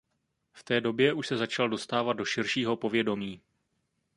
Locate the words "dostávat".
1.69-2.13